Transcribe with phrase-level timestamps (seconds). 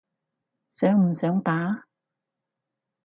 [0.77, 1.85] 想唔想打？